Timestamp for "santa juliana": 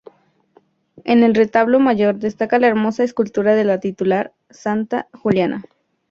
4.49-5.63